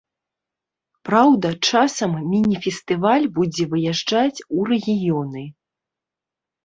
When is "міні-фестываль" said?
2.31-3.29